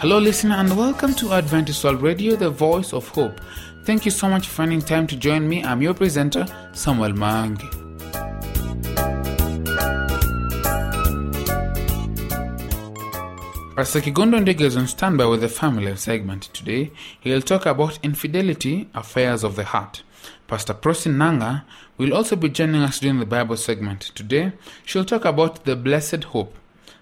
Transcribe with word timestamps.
Hello, 0.00 0.18
listener, 0.18 0.54
and 0.54 0.74
welcome 0.78 1.12
to 1.12 1.34
Adventist 1.34 1.84
World 1.84 2.00
Radio, 2.00 2.34
the 2.34 2.48
voice 2.48 2.94
of 2.94 3.06
hope. 3.08 3.38
Thank 3.82 4.06
you 4.06 4.10
so 4.10 4.30
much 4.30 4.48
for 4.48 4.54
finding 4.54 4.80
time 4.80 5.06
to 5.08 5.14
join 5.14 5.46
me. 5.46 5.62
I'm 5.62 5.82
your 5.82 5.92
presenter, 5.92 6.46
Samuel 6.72 7.12
Mangi. 7.12 7.68
Pastor 13.76 14.00
Kigondo 14.00 14.42
Ndege 14.42 14.62
is 14.62 14.78
on 14.78 14.86
standby 14.86 15.26
with 15.26 15.42
the 15.42 15.50
family 15.50 15.94
segment 15.96 16.44
today. 16.54 16.92
He'll 17.20 17.42
talk 17.42 17.66
about 17.66 17.98
infidelity, 18.02 18.88
affairs 18.94 19.44
of 19.44 19.54
the 19.54 19.64
heart. 19.64 20.02
Pastor 20.46 20.72
Prosin 20.72 21.18
Nanga 21.18 21.66
will 21.98 22.14
also 22.14 22.36
be 22.36 22.48
joining 22.48 22.80
us 22.80 23.00
during 23.00 23.18
the 23.18 23.26
Bible 23.26 23.58
segment. 23.58 24.12
Today, 24.14 24.52
she'll 24.86 25.04
talk 25.04 25.26
about 25.26 25.66
the 25.66 25.76
blessed 25.76 26.24
hope. 26.24 26.56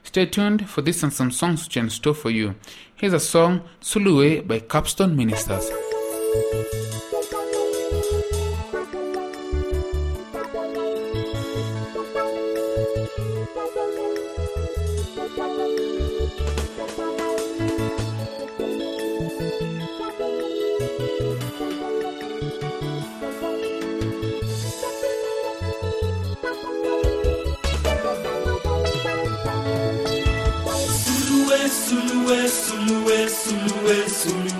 Stay 0.08 0.24
tuned 0.24 0.70
for 0.70 0.80
this 0.80 1.02
and 1.02 1.12
some 1.12 1.30
songs 1.30 1.64
which 1.64 1.76
are 1.76 1.80
in 1.80 1.90
store 1.90 2.14
for 2.14 2.30
you. 2.30 2.54
Here's 3.00 3.12
a 3.12 3.20
song, 3.20 3.60
Sulue 3.80 4.44
by 4.44 4.58
Capstone 4.58 5.14
Ministers. 5.14 5.70
Sulue, 32.28 32.46
sulue, 32.46 33.28
sulue, 33.28 34.08
sulue. 34.08 34.57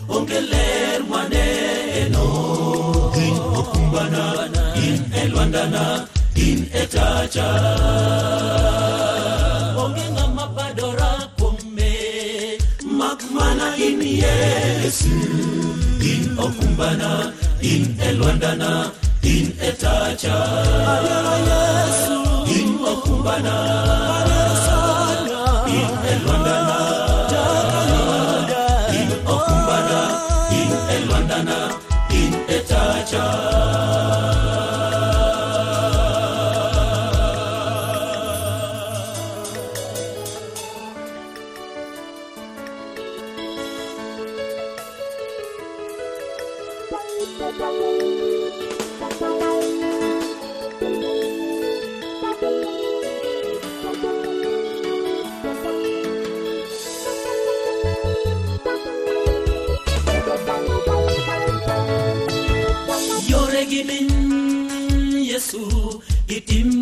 onge 0.08 0.40
ler 0.52 1.00
maneno 1.12 2.24
in 3.24 3.36
okumbana 3.58 4.24
in 4.86 4.98
elwandana 5.20 5.84
in 6.46 6.60
etacha 6.82 7.48
onge 9.82 10.06
ng'ama 10.14 10.46
padora 10.56 11.12
kuome 11.38 11.92
mak 12.98 13.20
mana 13.36 13.68
in 13.86 14.00
yesu 14.22 15.16
in 16.12 16.24
okumbana 16.46 17.12
in 17.72 17.84
elwandana 18.08 18.72
in 19.34 19.46
etacha 19.68 20.36
in 22.56 22.68
okumbana 22.92 23.56
in 24.32 24.37
etacha 33.16 34.47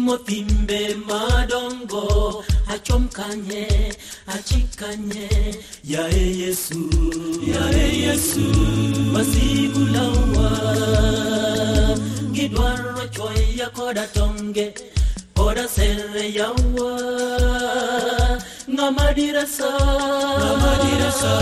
itimo 0.06 0.18
timbe 0.24 0.94
madongo 1.08 2.44
achom 2.68 3.08
kanye 3.08 3.66
achikanye. 4.26 5.28
Yae 5.84 6.38
yesu 6.38 6.78
yae 7.42 7.98
yesu 8.04 8.40
masigulawa 9.12 10.50
gidwaro 12.32 13.06
choya 13.10 13.68
koda 13.74 14.06
tonge 14.14 14.74
koda 15.34 15.66
sere 15.68 16.32
yawa 16.38 16.92
ng'ama 18.70 19.06
ngamadirasa 19.10 19.70
ng'ama 20.38 21.34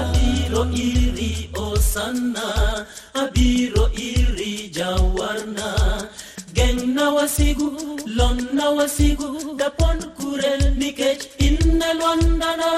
abiro 0.00 0.62
iri 0.74 1.50
osana 1.54 2.46
abiro 3.14 3.84
iri 3.94 4.17
wasigu 7.18 7.68
lonna 8.16 8.70
wasigu 8.70 9.28
dapon 9.56 9.98
kurel 10.18 10.62
nikech 10.78 11.22
inne 11.46 11.88
lwandana 11.98 12.68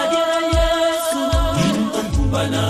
adira 0.00 0.38
yesu 0.56 1.22
intonkubana 1.66 2.64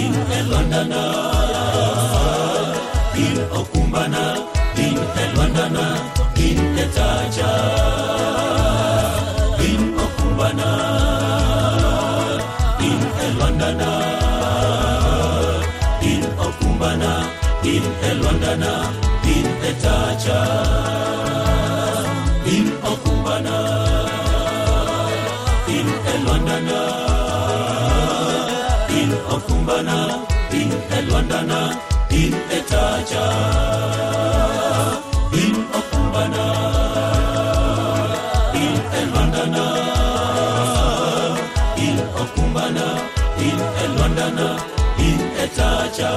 inne 0.00 0.38
lwandana 0.48 1.02
in 3.24 3.38
okumbana 3.58 4.22
inne 4.86 5.24
lwandana 5.34 5.84
inne 6.46 6.84
taja 6.96 8.05
in 17.74 17.82
elwandana 18.08 18.72
in 19.34 19.46
etacha 19.68 20.40
in 22.54 22.66
okumbana 22.90 23.56
in 25.76 25.88
elwandana 26.12 26.78
in 28.98 29.10
okumbana 29.34 29.98
in 30.60 30.70
elwandana 30.98 31.60
in 32.20 32.32
etacha 32.58 33.26
in 35.42 35.56
okumbana 35.78 36.44
in 38.64 38.76
elwandana 39.00 39.66
in 41.88 41.98
okumbana 42.22 42.88
in 43.48 43.58
elwandana 43.84 44.48
in 45.08 45.20
etacha 45.44 46.12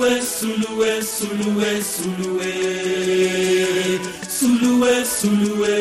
sulue, 0.00 0.22
sulue, 0.22 1.02
sulue, 1.02 1.82
sulue. 1.82 2.52
Sulue, 4.26 5.04
sulue. 5.04 5.76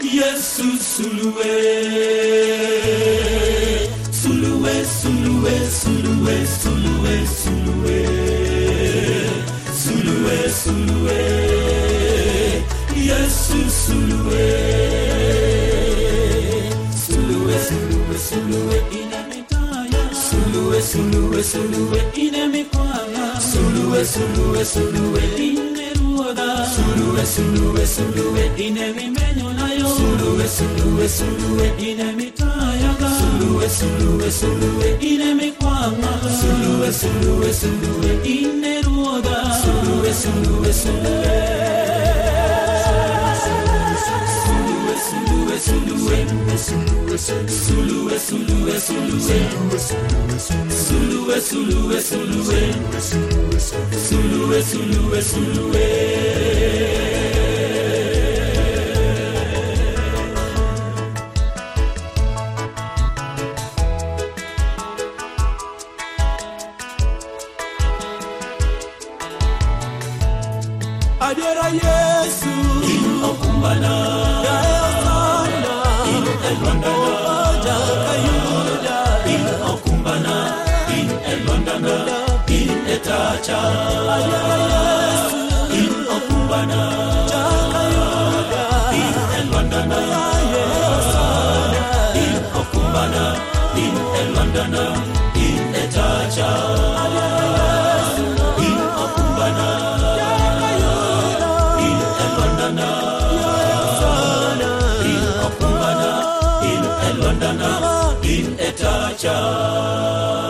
Yesu 0.00 0.64
sulue. 0.80 1.52
Sulue, 4.10 4.84
sulue, 4.84 5.54
sulue, 5.68 6.46
sulue, 6.46 7.26
sulue. 7.26 8.00
Sulue, 9.82 10.38
sulue. 10.48 11.20
Yesu 12.96 13.58
sulue. 13.68 14.48
Sulue, 17.04 17.56
sulue, 17.68 18.16
sulue. 18.16 18.76
Inamitaya. 18.90 20.02
Sulue, 20.14 20.80
sulue, 20.80 21.42
sulue. 21.42 22.00
Inemikwanga. 22.14 22.25
Sulue, 23.96 24.04
sulue, 24.04 24.64
sulue. 24.64 25.20
Ineruoda. 25.38 26.66
Sulue, 26.66 27.24
sulue, 27.24 27.86
sulue. 27.86 28.52
Inemimenyo 28.58 29.52
nayo. 29.54 29.88
Sulue, 29.88 30.46
sulue, 30.46 31.08
sulue. 31.08 31.72
Inemitayaga. 31.78 33.08
Sulue, 33.08 33.66
sulue, 33.70 34.30
sulue. 34.30 34.98
Inemikwanga. 35.00 36.12
Sulue, 36.28 36.92
sulue, 36.92 37.52
sulue. 37.54 38.20
Ineruoda. 38.22 39.64
Sulue, 39.64 40.12
sulue, 40.12 40.72
sulue. 40.72 41.16
Sulue, 44.44 44.96
sulue, 45.08 45.58
sulue. 45.58 46.26
Sulue, 46.56 46.85
sulue, 47.16 48.18
sulue. 48.18 48.78
Sulue, 50.68 51.40
sulue, 51.40 52.00
sulue. 52.00 52.72
Sulue, 53.90 54.62
sulue, 54.62 55.22
sulue. 55.22 55.86
Adera 56.96 57.25
In 83.48 83.54
Okumbana. 86.14 86.80
In 88.90 89.14
Elwandana. 89.38 89.98
In 92.22 92.42
Okumbana. 92.58 93.24
In 93.78 93.96
Elwandana. 94.18 94.84
In 95.36 95.62
Etacha. 95.78 96.50
In 98.66 98.80
Okumbana. 99.04 99.68
In. 101.86 101.98
In 105.06 105.22
Okumbana. 105.46 106.10
In 106.66 106.82
Elwandana. 107.06 107.70
In 108.24 108.46
Etacha. 108.58 110.45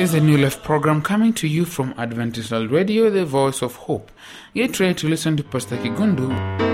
Is 0.00 0.14
a 0.14 0.20
New 0.20 0.38
Life 0.38 0.62
program 0.62 1.02
coming 1.02 1.34
to 1.34 1.46
you 1.46 1.66
from 1.66 1.92
Adventist 1.98 2.52
Radio, 2.52 3.10
the 3.10 3.26
voice 3.26 3.60
of 3.60 3.76
hope. 3.76 4.10
Get 4.54 4.80
ready 4.80 4.94
to 4.94 5.08
listen 5.08 5.36
to 5.36 5.44
Pastor 5.44 5.76
Kigundu. 5.76 6.69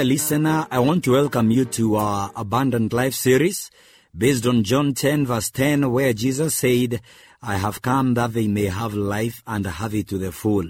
Dear 0.00 0.06
listener, 0.06 0.66
I 0.70 0.78
want 0.78 1.04
to 1.04 1.12
welcome 1.12 1.50
you 1.50 1.66
to 1.66 1.96
our 1.96 2.32
Abundant 2.34 2.94
Life 2.94 3.12
series 3.12 3.70
based 4.16 4.46
on 4.46 4.64
John 4.64 4.94
10, 4.94 5.26
verse 5.26 5.50
10, 5.50 5.92
where 5.92 6.14
Jesus 6.14 6.54
said, 6.54 7.02
I 7.42 7.58
have 7.58 7.82
come 7.82 8.14
that 8.14 8.32
they 8.32 8.48
may 8.48 8.64
have 8.64 8.94
life 8.94 9.42
and 9.46 9.66
have 9.66 9.94
it 9.94 10.08
to 10.08 10.16
the 10.16 10.32
full. 10.32 10.64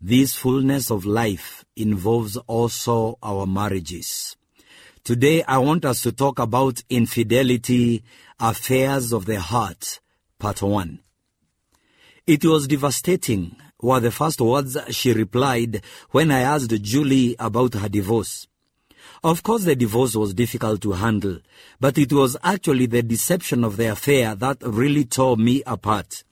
This 0.00 0.34
fullness 0.34 0.90
of 0.90 1.04
life 1.04 1.64
involves 1.76 2.36
also 2.36 3.16
our 3.22 3.46
marriages. 3.46 4.36
Today, 5.04 5.44
I 5.44 5.58
want 5.58 5.84
us 5.84 6.02
to 6.02 6.10
talk 6.10 6.40
about 6.40 6.82
infidelity, 6.90 8.02
affairs 8.40 9.12
of 9.12 9.26
the 9.26 9.38
heart, 9.38 10.00
part 10.40 10.62
1. 10.62 10.98
It 12.26 12.44
was 12.44 12.66
devastating, 12.66 13.54
were 13.82 14.00
the 14.00 14.10
first 14.10 14.40
words 14.40 14.78
she 14.90 15.12
replied 15.12 15.82
when 16.10 16.30
I 16.30 16.40
asked 16.40 16.70
Julie 16.80 17.36
about 17.38 17.74
her 17.74 17.88
divorce. 17.88 18.46
Of 19.24 19.42
course, 19.42 19.64
the 19.64 19.76
divorce 19.76 20.16
was 20.16 20.34
difficult 20.34 20.80
to 20.82 20.92
handle, 20.92 21.38
but 21.78 21.98
it 21.98 22.12
was 22.12 22.36
actually 22.42 22.86
the 22.86 23.02
deception 23.02 23.62
of 23.64 23.76
the 23.76 23.92
affair 23.92 24.34
that 24.36 24.58
really 24.62 25.04
tore 25.04 25.36
me 25.36 25.62
apart. 25.66 26.24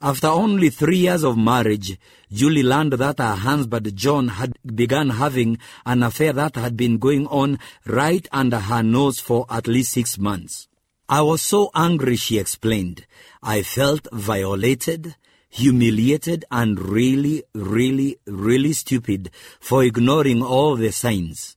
After 0.00 0.26
only 0.26 0.68
three 0.68 0.98
years 0.98 1.22
of 1.22 1.38
marriage, 1.38 1.96
Julie 2.30 2.64
learned 2.64 2.94
that 2.94 3.18
her 3.18 3.36
husband 3.36 3.94
John 3.94 4.28
had 4.28 4.58
begun 4.66 5.10
having 5.10 5.58
an 5.86 6.02
affair 6.02 6.32
that 6.32 6.56
had 6.56 6.76
been 6.76 6.98
going 6.98 7.28
on 7.28 7.60
right 7.86 8.26
under 8.32 8.58
her 8.58 8.82
nose 8.82 9.20
for 9.20 9.46
at 9.48 9.68
least 9.68 9.92
six 9.92 10.18
months. 10.18 10.66
I 11.08 11.22
was 11.22 11.40
so 11.40 11.70
angry, 11.74 12.16
she 12.16 12.38
explained. 12.38 13.06
I 13.42 13.62
felt 13.62 14.08
violated, 14.12 15.14
humiliated, 15.52 16.46
and 16.50 16.80
really, 16.80 17.44
really, 17.54 18.16
really 18.26 18.72
stupid 18.72 19.30
for 19.60 19.84
ignoring 19.84 20.42
all 20.42 20.76
the 20.76 20.90
signs. 20.90 21.56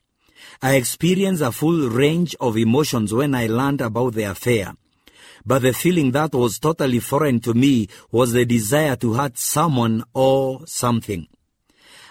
I 0.62 0.76
experienced 0.76 1.42
a 1.42 1.52
full 1.52 1.90
range 1.90 2.36
of 2.42 2.58
emotions 2.58 3.14
when 3.14 3.34
I 3.34 3.48
learned 3.48 3.80
about 3.80 4.14
the 4.14 4.24
affair. 4.24 4.76
But 5.46 5.62
the 5.62 5.74
feeling 5.74 6.12
that 6.12 6.34
was 6.34 6.60
totally 6.60 7.00
foreign 7.00 7.40
to 7.42 7.54
me 7.54 7.88
was 8.12 8.34
the 8.34 8.46
desire 8.46 8.98
to 8.98 9.14
hurt 9.14 9.38
someone 9.38 10.04
or 10.14 10.68
something. 10.68 11.28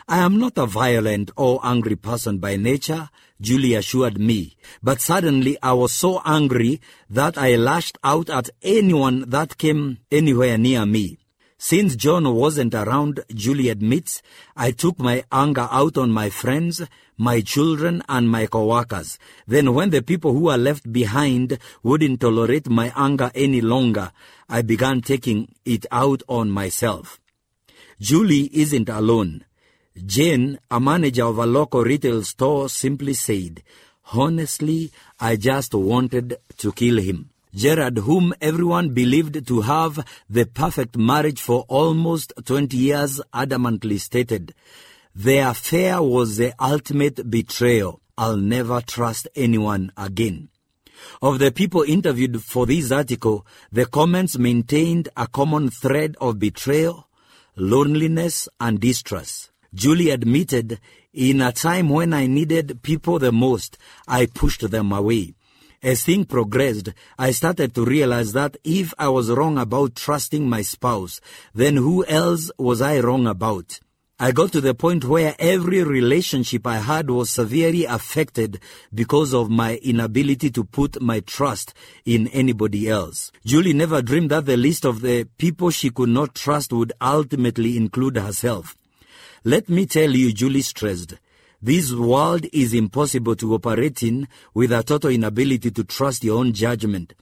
I 0.09 0.19
am 0.19 0.39
not 0.39 0.57
a 0.57 0.67
violent 0.67 1.33
or 1.37 1.61
angry 1.63 1.97
person 1.97 2.39
by 2.39 2.57
nature, 2.57 3.11
Julie 3.41 3.75
assured 3.75 4.19
me, 4.19 4.57
but 4.83 5.01
suddenly 5.01 5.59
I 5.63 5.73
was 5.75 5.93
so 5.93 6.23
angry 6.25 6.81
that 7.11 7.37
I 7.37 7.57
lashed 7.57 7.99
out 8.03 8.31
at 8.31 8.49
anyone 8.63 9.29
that 9.29 9.59
came 9.59 9.99
anywhere 10.11 10.57
near 10.57 10.87
me. 10.87 11.19
Since 11.67 11.97
John 11.97 12.35
wasn't 12.35 12.75
around, 12.75 13.25
Julie 13.35 13.71
admits, 13.71 14.21
I 14.55 14.71
took 14.71 14.99
my 14.99 15.25
anger 15.33 15.67
out 15.71 15.97
on 15.97 16.11
my 16.11 16.29
friends, 16.29 16.83
my 17.17 17.41
children, 17.41 18.03
and 18.07 18.31
my 18.31 18.45
coworkers. 18.49 19.19
Then 19.47 19.73
when 19.73 19.89
the 19.89 20.03
people 20.03 20.35
who 20.35 20.41
were 20.41 20.59
left 20.59 20.93
behind 20.93 21.59
wouldn't 21.83 22.21
tolerate 22.21 22.69
my 22.69 22.93
anger 22.95 23.31
any 23.35 23.63
longer, 23.63 24.13
I 24.47 24.61
began 24.61 25.01
taking 25.01 25.55
it 25.65 25.87
out 25.91 26.23
on 26.29 26.51
myself. 26.51 27.19
Julie 27.99 28.51
isn't 28.53 28.91
alone. 28.91 29.47
Jane, 30.05 30.59
a 30.71 30.79
manager 30.79 31.25
of 31.25 31.39
a 31.39 31.47
local 31.47 31.83
retail 31.83 32.25
store, 32.25 32.69
simply 32.69 33.15
said, 33.15 33.63
Honestly, 34.13 34.93
I 35.19 35.37
just 35.37 35.73
wanted 35.73 36.37
to 36.59 36.73
kill 36.73 36.99
him. 36.99 37.31
Gerard, 37.55 37.99
whom 37.99 38.35
everyone 38.41 38.91
believed 38.91 39.47
to 39.47 39.61
have 39.61 40.05
the 40.29 40.45
perfect 40.45 40.97
marriage 40.97 41.41
for 41.41 41.65
almost 41.69 42.33
20 42.45 42.77
years, 42.77 43.21
adamantly 43.33 44.01
stated, 44.01 44.55
The 45.15 45.39
affair 45.39 46.03
was 46.03 46.37
the 46.37 46.53
ultimate 46.61 47.31
betrayal. 47.31 48.01
I'll 48.19 48.37
never 48.37 48.81
trust 48.81 49.29
anyone 49.37 49.93
again. 49.97 50.49
Of 51.23 51.39
the 51.39 51.53
people 51.53 51.83
interviewed 51.83 52.43
for 52.43 52.67
this 52.67 52.91
article, 52.91 53.47
the 53.71 53.87
comments 53.87 54.37
maintained 54.37 55.09
a 55.17 55.29
common 55.29 55.71
thread 55.71 56.17
of 56.21 56.39
betrayal, 56.39 57.09
loneliness, 57.57 58.49
and 58.61 58.81
distrust. 58.81 59.51
Julie 59.73 60.11
admitted, 60.11 60.81
in 61.13 61.41
a 61.41 61.53
time 61.53 61.89
when 61.89 62.13
I 62.13 62.27
needed 62.27 62.83
people 62.83 63.21
the 63.21 63.33
most, 63.33 63.79
I 64.09 64.27
pushed 64.27 64.69
them 64.71 64.93
away. 64.93 65.35
As 65.85 66.03
things 66.03 66.25
progressed, 66.25 66.89
I 67.19 67.31
started 67.33 67.75
to 67.75 67.85
realize 67.85 68.33
that 68.33 68.57
if 68.65 68.95
I 68.99 69.11
was 69.11 69.29
wrong 69.31 69.59
about 69.59 69.95
trusting 69.95 70.49
my 70.49 70.63
spouse, 70.63 71.21
then 71.55 71.77
who 71.77 72.07
else 72.07 72.51
was 72.59 72.81
I 72.81 73.01
wrong 73.01 73.27
about? 73.27 73.81
I 74.19 74.33
got 74.33 74.51
to 74.53 74.63
the 74.63 74.73
point 74.73 75.05
where 75.05 75.37
every 75.39 75.85
relationship 75.85 76.67
I 76.67 76.79
had 76.79 77.11
was 77.11 77.29
severely 77.29 77.85
affected 77.85 78.61
because 78.95 79.35
of 79.35 79.51
my 79.51 79.77
inability 79.83 80.49
to 80.53 80.65
put 80.65 81.03
my 81.03 81.21
trust 81.21 81.75
in 82.07 82.29
anybody 82.29 82.89
else. 82.89 83.31
Julie 83.45 83.75
never 83.75 84.01
dreamed 84.01 84.31
that 84.31 84.47
the 84.47 84.57
list 84.57 84.87
of 84.87 85.03
the 85.03 85.29
people 85.37 85.69
she 85.69 85.91
could 85.91 86.09
not 86.09 86.35
trust 86.35 86.73
would 86.73 86.95
ultimately 87.03 87.77
include 87.77 88.17
herself. 88.17 88.75
Let 89.45 89.69
me 89.69 89.85
tell 89.85 90.11
you, 90.13 90.33
Julie 90.33 90.63
stressed, 90.63 91.17
this 91.65 91.95
world 91.95 92.45
is 92.53 92.75
impossible 92.75 93.35
to 93.37 93.55
operate 93.55 94.03
in 94.03 94.29
with 94.53 94.71
a 94.71 94.83
total 94.83 95.09
inability 95.09 95.71
to 95.71 95.83
trust 95.83 96.23
your 96.23 96.39
own 96.39 96.53
judgment. 96.53 97.15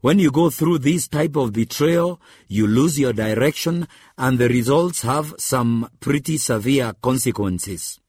When 0.00 0.18
you 0.18 0.30
go 0.30 0.48
through 0.48 0.78
this 0.78 1.06
type 1.06 1.36
of 1.36 1.52
betrayal, 1.52 2.18
you 2.48 2.66
lose 2.66 2.98
your 2.98 3.12
direction 3.12 3.86
and 4.16 4.38
the 4.38 4.48
results 4.48 5.02
have 5.02 5.34
some 5.36 5.90
pretty 6.00 6.38
severe 6.38 6.94
consequences. 7.02 8.00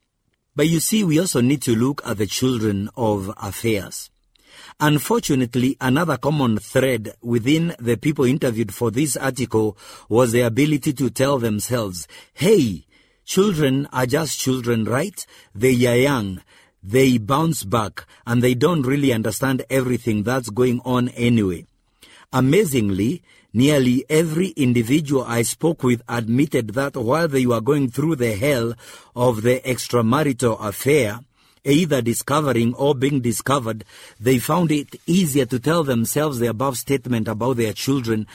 But 0.55 0.69
you 0.69 0.79
see, 0.79 1.03
we 1.03 1.19
also 1.19 1.41
need 1.41 1.61
to 1.63 1.75
look 1.75 2.01
at 2.05 2.19
the 2.19 2.25
children 2.25 2.89
of 2.95 3.33
affairs. 3.35 4.09
Unfortunately, 4.79 5.75
another 5.81 6.15
common 6.15 6.57
thread 6.57 7.15
within 7.21 7.75
the 7.79 7.97
people 7.97 8.23
interviewed 8.23 8.73
for 8.73 8.91
this 8.91 9.17
article 9.17 9.77
was 10.07 10.31
the 10.31 10.41
ability 10.41 10.93
to 10.93 11.09
tell 11.09 11.37
themselves, 11.37 12.07
hey, 12.33 12.85
children 13.25 13.87
are 13.91 14.05
just 14.05 14.39
children, 14.39 14.85
right? 14.85 15.25
They 15.53 15.85
are 15.85 15.97
young. 15.97 16.41
They 16.83 17.17
bounce 17.17 17.63
back 17.63 18.05
and 18.27 18.41
they 18.41 18.53
don't 18.53 18.83
really 18.83 19.11
understand 19.11 19.65
everything 19.69 20.23
that's 20.23 20.49
going 20.49 20.81
on 20.85 21.09
anyway. 21.09 21.65
Amazingly, 22.31 23.23
nearly 23.53 24.05
every 24.09 24.49
individual 24.49 25.23
I 25.23 25.41
spoke 25.41 25.81
with 25.81 26.03
admitted 26.07 26.69
that 26.75 26.95
while 26.95 27.27
they 27.27 27.45
were 27.45 27.61
going 27.61 27.89
through 27.89 28.17
the 28.17 28.35
hell 28.35 28.73
of 29.15 29.41
the 29.41 29.61
extramarital 29.61 30.63
affair, 30.63 31.21
either 31.65 32.01
discovering 32.01 32.73
or 32.75 32.95
being 32.95 33.21
discovered, 33.21 33.83
they 34.19 34.37
found 34.37 34.71
it 34.71 34.95
easier 35.05 35.45
to 35.45 35.59
tell 35.59 35.83
themselves 35.83 36.39
the 36.39 36.47
above 36.47 36.77
statement 36.77 37.27
about 37.27 37.57
their 37.57 37.73
children, 37.73 38.27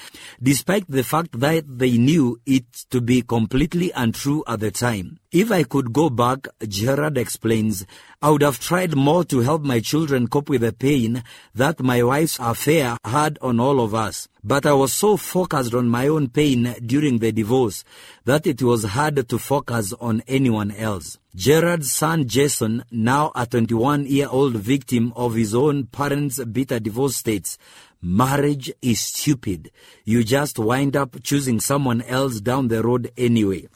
despite 0.42 0.84
the 0.88 1.04
fact 1.04 1.38
that 1.38 1.64
they 1.66 1.96
knew 1.96 2.40
it 2.44 2.64
to 2.90 3.00
be 3.00 3.22
completely 3.22 3.92
untrue 3.92 4.42
at 4.46 4.60
the 4.60 4.70
time. 4.70 5.18
If 5.32 5.52
I 5.52 5.62
could 5.62 5.92
go 5.92 6.10
back, 6.10 6.48
Gerard 6.66 7.16
explains, 7.16 7.86
I 8.20 8.30
would 8.30 8.42
have 8.42 8.58
tried 8.58 8.96
more 8.96 9.24
to 9.26 9.38
help 9.40 9.62
my 9.62 9.78
children 9.78 10.26
cope 10.26 10.48
with 10.48 10.62
the 10.62 10.72
pain 10.72 11.22
that 11.54 11.78
my 11.78 12.02
wife's 12.02 12.36
affair 12.40 12.96
had 13.04 13.38
on 13.40 13.60
all 13.60 13.80
of 13.80 13.94
us. 13.94 14.26
But 14.42 14.66
I 14.66 14.72
was 14.72 14.92
so 14.92 15.16
focused 15.16 15.72
on 15.72 15.88
my 15.88 16.08
own 16.08 16.30
pain 16.30 16.74
during 16.84 17.18
the 17.18 17.30
divorce 17.30 17.84
that 18.24 18.44
it 18.44 18.60
was 18.60 18.82
hard 18.82 19.28
to 19.28 19.38
focus 19.38 19.92
on 20.00 20.24
anyone 20.26 20.72
else. 20.72 21.19
Gerard's 21.34 21.92
son 21.92 22.26
Jason, 22.26 22.84
now 22.90 23.30
a 23.36 23.46
21 23.46 24.04
year 24.06 24.26
old 24.28 24.56
victim 24.56 25.12
of 25.14 25.34
his 25.34 25.54
own 25.54 25.86
parents' 25.86 26.42
bitter 26.44 26.80
divorce 26.80 27.16
states, 27.16 27.56
marriage 28.02 28.72
is 28.82 29.00
stupid. 29.00 29.70
You 30.04 30.24
just 30.24 30.58
wind 30.58 30.96
up 30.96 31.22
choosing 31.22 31.60
someone 31.60 32.02
else 32.02 32.40
down 32.40 32.66
the 32.66 32.82
road 32.82 33.12
anyway. 33.16 33.68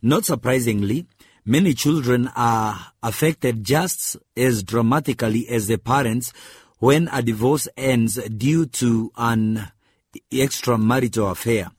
Not 0.00 0.24
surprisingly, 0.24 1.06
many 1.44 1.74
children 1.74 2.30
are 2.34 2.92
affected 3.02 3.64
just 3.64 4.16
as 4.34 4.62
dramatically 4.62 5.46
as 5.50 5.66
the 5.66 5.76
parents 5.76 6.32
when 6.78 7.10
a 7.12 7.20
divorce 7.20 7.68
ends 7.76 8.14
due 8.28 8.64
to 8.64 9.12
an 9.18 9.68
extramarital 10.32 11.32
affair. 11.32 11.70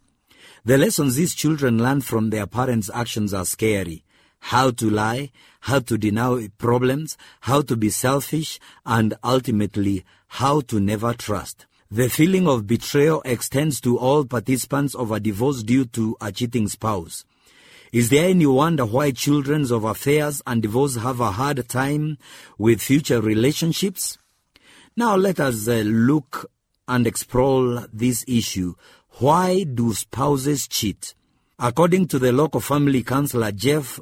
The 0.65 0.77
lessons 0.77 1.15
these 1.15 1.33
children 1.33 1.79
learn 1.79 2.01
from 2.01 2.29
their 2.29 2.45
parents' 2.45 2.91
actions 2.93 3.33
are 3.33 3.45
scary. 3.45 4.03
How 4.39 4.71
to 4.71 4.89
lie, 4.89 5.31
how 5.61 5.79
to 5.79 5.97
deny 5.97 6.49
problems, 6.57 7.17
how 7.41 7.61
to 7.61 7.75
be 7.75 7.89
selfish, 7.89 8.59
and 8.85 9.13
ultimately, 9.23 10.05
how 10.27 10.61
to 10.61 10.79
never 10.79 11.13
trust. 11.13 11.65
The 11.91 12.09
feeling 12.09 12.47
of 12.47 12.67
betrayal 12.67 13.21
extends 13.25 13.81
to 13.81 13.97
all 13.97 14.23
participants 14.25 14.93
of 14.93 15.11
a 15.11 15.19
divorce 15.19 15.63
due 15.63 15.85
to 15.85 16.15
a 16.21 16.31
cheating 16.31 16.67
spouse. 16.67 17.25
Is 17.91 18.09
there 18.09 18.29
any 18.29 18.45
wonder 18.45 18.85
why 18.85 19.09
children 19.09 19.63
of 19.71 19.83
affairs 19.83 20.43
and 20.45 20.61
divorce 20.61 20.97
have 20.97 21.19
a 21.19 21.31
hard 21.31 21.67
time 21.67 22.19
with 22.59 22.81
future 22.81 23.19
relationships? 23.19 24.19
Now 24.95 25.15
let 25.15 25.39
us 25.39 25.67
uh, 25.67 25.81
look 25.85 26.51
and 26.87 27.07
explore 27.07 27.87
this 27.91 28.23
issue. 28.27 28.75
Why 29.17 29.63
do 29.63 29.93
spouses 29.95 30.67
cheat? 30.67 31.15
According 31.57 32.07
to 32.09 32.19
the 32.19 32.31
local 32.31 32.61
family 32.61 33.01
counselor 33.01 33.51
Jeff 33.51 33.99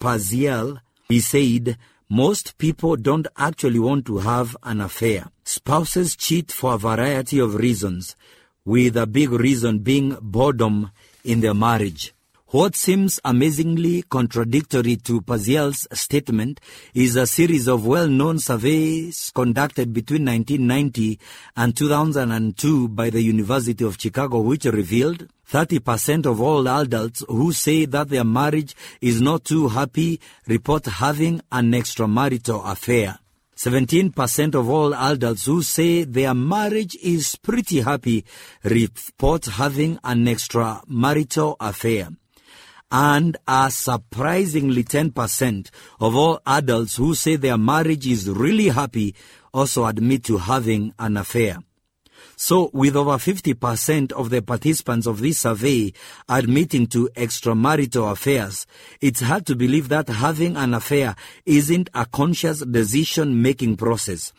Paziel, 0.00 0.80
he 1.08 1.20
said, 1.20 1.76
most 2.08 2.56
people 2.56 2.96
don't 2.96 3.26
actually 3.36 3.78
want 3.78 4.06
to 4.06 4.18
have 4.18 4.56
an 4.62 4.80
affair. 4.80 5.26
Spouses 5.44 6.16
cheat 6.16 6.50
for 6.50 6.74
a 6.74 6.78
variety 6.78 7.38
of 7.38 7.54
reasons, 7.54 8.16
with 8.64 8.96
a 8.96 9.06
big 9.06 9.30
reason 9.30 9.80
being 9.80 10.16
boredom 10.20 10.90
in 11.24 11.40
their 11.40 11.54
marriage. 11.54 12.14
What 12.50 12.76
seems 12.76 13.20
amazingly 13.26 14.04
contradictory 14.08 14.96
to 14.96 15.20
Paziel's 15.20 15.86
statement 15.92 16.60
is 16.94 17.14
a 17.16 17.26
series 17.26 17.68
of 17.68 17.86
well-known 17.86 18.38
surveys 18.38 19.30
conducted 19.34 19.92
between 19.92 20.24
1990 20.24 21.20
and 21.58 21.76
2002 21.76 22.88
by 22.88 23.10
the 23.10 23.20
University 23.20 23.84
of 23.84 24.00
Chicago 24.00 24.40
which 24.40 24.64
revealed 24.64 25.28
30% 25.50 26.26
of 26.26 26.40
all 26.40 26.68
adults 26.68 27.24
who 27.28 27.52
say 27.52 27.86
that 27.86 28.08
their 28.10 28.24
marriage 28.24 28.76
is 29.00 29.20
not 29.20 29.44
too 29.44 29.68
happy 29.68 30.20
report 30.46 30.84
having 30.86 31.40
an 31.50 31.72
extramarital 31.72 32.70
affair. 32.70 33.18
17% 33.56 34.54
of 34.54 34.68
all 34.68 34.94
adults 34.94 35.46
who 35.46 35.62
say 35.62 36.04
their 36.04 36.34
marriage 36.34 36.96
is 37.02 37.34
pretty 37.36 37.80
happy 37.80 38.24
report 38.62 39.46
having 39.46 39.98
an 40.04 40.26
extramarital 40.26 41.56
affair. 41.58 42.10
And 42.92 43.36
a 43.48 43.70
surprisingly 43.70 44.84
10% 44.84 45.70
of 45.98 46.14
all 46.14 46.40
adults 46.46 46.96
who 46.96 47.14
say 47.14 47.36
their 47.36 47.58
marriage 47.58 48.06
is 48.06 48.28
really 48.30 48.68
happy 48.68 49.14
also 49.52 49.86
admit 49.86 50.24
to 50.24 50.36
having 50.36 50.94
an 50.98 51.16
affair. 51.16 51.58
So, 52.40 52.70
with 52.72 52.94
over 52.94 53.18
50% 53.18 54.12
of 54.12 54.30
the 54.30 54.40
participants 54.42 55.08
of 55.08 55.18
this 55.18 55.40
survey 55.40 55.92
admitting 56.28 56.86
to 56.86 57.10
extramarital 57.16 58.12
affairs, 58.12 58.64
it's 59.00 59.22
hard 59.22 59.44
to 59.46 59.56
believe 59.56 59.88
that 59.88 60.08
having 60.08 60.56
an 60.56 60.72
affair 60.72 61.16
isn't 61.44 61.90
a 61.94 62.06
conscious 62.06 62.60
decision 62.60 63.42
making 63.42 63.76
process. 63.76 64.32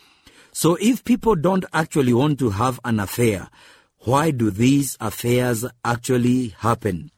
So, 0.54 0.78
if 0.80 1.04
people 1.04 1.36
don't 1.36 1.66
actually 1.74 2.14
want 2.14 2.40
to 2.40 2.52
have 2.52 2.80
an 2.86 3.02
affair, 3.02 3.50
why 4.06 4.32
do 4.32 4.50
these 4.50 4.96
affairs 5.02 5.66
actually 5.84 6.56
happen? 6.60 7.12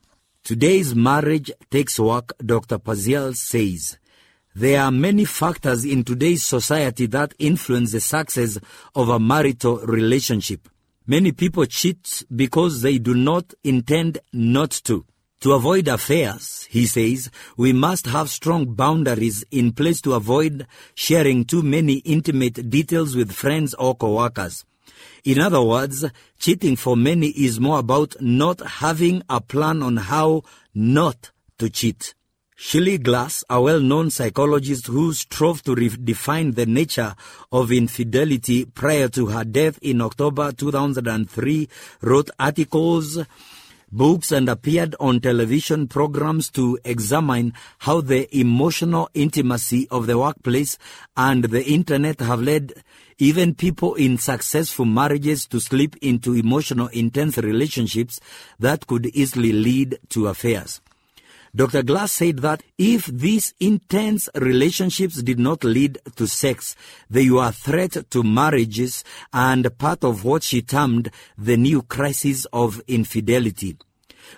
Today's 0.44 0.96
marriage 0.96 1.52
takes 1.70 2.00
work, 2.00 2.34
Dr. 2.44 2.80
Paziel 2.80 3.36
says. 3.36 4.00
There 4.54 4.82
are 4.82 4.92
many 4.92 5.24
factors 5.24 5.86
in 5.86 6.04
today's 6.04 6.44
society 6.44 7.06
that 7.08 7.34
influence 7.40 7.94
the 7.94 8.02
success 8.02 8.58
of 8.94 9.08
a 9.08 9.18
marital 9.18 9.78
relationship. 9.78 10.68
Many 11.08 11.32
people 11.32 11.66
cheat 11.66 12.24
because 12.36 12.82
they 12.82 12.98
do 12.98 13.16
not 13.16 13.54
intend 13.64 14.20
not 14.34 14.72
to. 14.84 15.06
To 15.42 15.54
avoid 15.54 15.88
affairs, 15.88 16.68
he 16.70 16.86
says, 16.86 17.32
we 17.56 17.72
must 17.72 18.08
have 18.08 18.30
strong 18.30 18.76
boundaries 18.76 19.46
in 19.52 19.72
place 19.72 20.02
to 20.02 20.14
avoid 20.16 20.68
sharing 20.96 21.46
too 21.46 21.64
many 21.64 21.96
intimate 22.00 22.70
details 22.70 23.16
with 23.16 23.32
friends 23.32 23.74
or 23.76 23.96
coworkers. 23.96 24.66
In 25.24 25.40
other 25.40 25.62
words, 25.62 26.06
cheating 26.38 26.76
for 26.76 26.98
many 26.98 27.28
is 27.28 27.60
more 27.60 27.80
about 27.80 28.16
not 28.20 28.60
having 28.60 29.24
a 29.30 29.40
plan 29.40 29.82
on 29.82 29.96
how 29.96 30.44
not 30.76 31.32
to 31.58 31.70
cheat. 31.70 32.14
Shirley 32.64 33.00
Glass, 33.00 33.44
a 33.50 33.60
well-known 33.60 34.12
psychologist 34.12 34.86
who 34.86 35.14
strove 35.14 35.64
to 35.64 35.74
redefine 35.74 36.54
the 36.54 36.68
nature 36.68 37.16
of 37.52 37.72
infidelity 37.72 38.66
prior 38.66 39.10
to 39.10 39.26
her 39.26 39.44
death 39.44 39.80
in 39.82 40.00
October 40.00 40.52
2003, 40.52 41.68
wrote 42.02 42.30
articles 42.38 43.18
books, 43.92 44.32
and 44.32 44.48
appeared 44.48 44.96
on 45.00 45.20
television 45.20 45.88
programs 45.88 46.52
to 46.52 46.78
examine 46.86 47.52
how 47.80 48.00
the 48.00 48.30
emotional 48.40 49.10
intimacy 49.16 49.88
of 49.90 50.06
the 50.06 50.20
workplace 50.20 50.78
and 51.18 51.46
the 51.46 51.66
internet 51.66 52.20
have 52.20 52.44
led 52.44 52.74
even 53.18 53.56
people 53.56 53.96
in 53.96 54.20
successful 54.20 54.86
marriages 54.86 55.48
to 55.48 55.60
slip 55.60 55.96
into 55.98 56.36
emotional 56.36 56.88
intense 56.90 57.40
relationships 57.40 58.20
that 58.60 58.86
could 58.86 59.08
easily 59.08 59.52
lead 59.52 59.98
to 60.10 60.28
affairs. 60.28 60.80
Dr. 61.54 61.84
Glass 61.84 62.14
said 62.14 62.38
that 62.40 62.64
if 62.78 63.06
these 63.08 63.54
intense 63.60 64.30
relationships 64.36 65.22
did 65.22 65.38
not 65.38 65.66
lead 65.66 66.00
to 66.16 66.26
sex, 66.26 66.76
they 67.10 67.30
were 67.30 67.48
a 67.48 67.52
threat 67.52 68.10
to 68.12 68.24
marriages 68.24 69.04
and 69.34 69.78
part 69.78 70.04
of 70.06 70.24
what 70.24 70.44
she 70.44 70.62
termed 70.62 71.12
the 71.38 71.58
new 71.58 71.82
crisis 71.82 72.46
of 72.54 72.82
infidelity. 72.88 73.78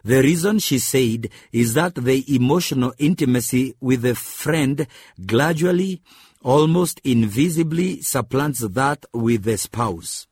The 0.04 0.24
reason 0.24 0.58
she 0.58 0.80
said 0.80 1.30
is 1.52 1.76
that 1.76 1.94
the 1.94 2.24
emotional 2.34 2.94
intimacy 2.98 3.76
with 3.80 4.04
a 4.06 4.16
friend 4.16 4.88
gradually, 5.24 6.02
almost 6.42 7.00
invisibly 7.04 8.02
supplants 8.02 8.62
that 8.62 9.06
with 9.14 9.44
the 9.44 9.58
spouse. 9.58 10.26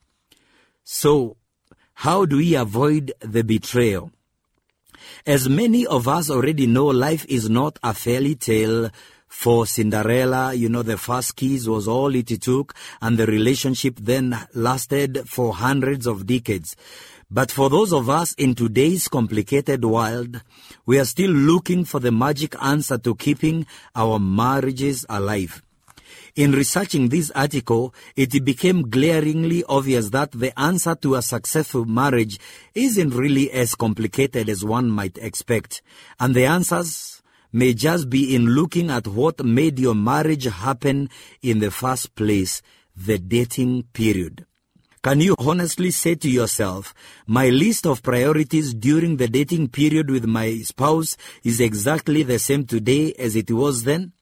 So, 0.83 1.37
how 1.93 2.25
do 2.25 2.37
we 2.37 2.55
avoid 2.55 3.13
the 3.19 3.43
betrayal? 3.43 4.11
As 5.25 5.47
many 5.47 5.85
of 5.85 6.07
us 6.07 6.29
already 6.29 6.67
know, 6.67 6.85
life 6.87 7.25
is 7.27 7.49
not 7.49 7.79
a 7.83 7.93
fairy 7.93 8.35
tale. 8.35 8.89
For 9.27 9.65
Cinderella, 9.65 10.53
you 10.53 10.67
know, 10.67 10.83
the 10.83 10.97
first 10.97 11.37
kiss 11.37 11.65
was 11.65 11.87
all 11.87 12.13
it 12.13 12.27
took, 12.41 12.75
and 13.01 13.17
the 13.17 13.25
relationship 13.25 13.95
then 13.99 14.37
lasted 14.53 15.23
for 15.25 15.53
hundreds 15.53 16.05
of 16.05 16.25
decades. 16.25 16.75
But 17.29 17.49
for 17.49 17.69
those 17.69 17.93
of 17.93 18.09
us 18.09 18.33
in 18.33 18.55
today's 18.55 19.07
complicated 19.07 19.85
world, 19.85 20.41
we 20.85 20.99
are 20.99 21.05
still 21.05 21.31
looking 21.31 21.85
for 21.85 22.01
the 22.01 22.11
magic 22.11 22.61
answer 22.61 22.97
to 22.97 23.15
keeping 23.15 23.65
our 23.95 24.19
marriages 24.19 25.05
alive. 25.07 25.63
In 26.35 26.53
researching 26.53 27.09
this 27.09 27.29
article, 27.31 27.93
it 28.15 28.45
became 28.45 28.89
glaringly 28.89 29.63
obvious 29.67 30.09
that 30.11 30.31
the 30.31 30.57
answer 30.57 30.95
to 30.95 31.15
a 31.15 31.21
successful 31.21 31.83
marriage 31.83 32.39
isn't 32.73 33.09
really 33.13 33.51
as 33.51 33.75
complicated 33.75 34.47
as 34.47 34.63
one 34.63 34.89
might 34.89 35.17
expect. 35.17 35.81
And 36.19 36.33
the 36.33 36.45
answers 36.45 37.21
may 37.51 37.73
just 37.73 38.09
be 38.09 38.33
in 38.33 38.45
looking 38.45 38.89
at 38.89 39.07
what 39.07 39.43
made 39.43 39.77
your 39.77 39.95
marriage 39.95 40.45
happen 40.45 41.09
in 41.41 41.59
the 41.59 41.71
first 41.71 42.15
place, 42.15 42.61
the 42.95 43.19
dating 43.19 43.83
period. 43.91 44.45
Can 45.03 45.19
you 45.19 45.35
honestly 45.39 45.89
say 45.91 46.15
to 46.15 46.29
yourself, 46.29 46.93
my 47.25 47.49
list 47.49 47.87
of 47.87 48.03
priorities 48.03 48.73
during 48.73 49.17
the 49.17 49.27
dating 49.27 49.69
period 49.69 50.11
with 50.11 50.25
my 50.25 50.59
spouse 50.59 51.17
is 51.43 51.59
exactly 51.59 52.23
the 52.23 52.37
same 52.37 52.65
today 52.65 53.11
as 53.17 53.35
it 53.35 53.49
was 53.51 53.83
then? 53.83 54.13